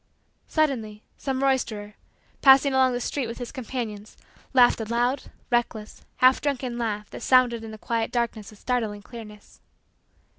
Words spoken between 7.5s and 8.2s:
in the quiet